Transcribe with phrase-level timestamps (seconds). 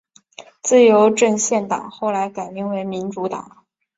[0.63, 3.63] 自由阵线党后来改名为民主党。